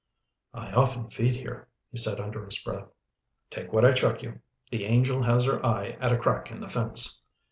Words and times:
"I 0.55 0.71
often 0.71 1.09
feed 1.09 1.35
here," 1.35 1.67
he 1.91 1.97
said 1.97 2.19
under 2.19 2.43
his 2.43 2.57
breath. 2.57 2.87
"Take 3.51 3.71
what 3.71 3.85
I 3.85 3.93
chuck 3.93 4.23
you. 4.23 4.39
The 4.71 4.85
angel 4.85 5.21
has 5.21 5.45
her 5.45 5.63
eye 5.63 5.95
at 5.99 6.11
a 6.11 6.17
crack 6.17 6.49
in 6.49 6.59
the 6.59 6.69
fence." 6.69 7.21